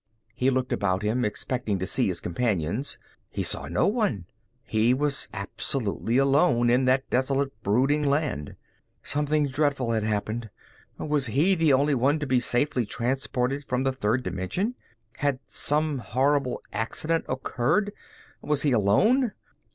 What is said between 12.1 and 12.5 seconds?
to be